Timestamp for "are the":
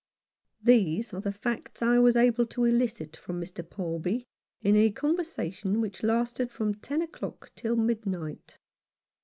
1.13-1.31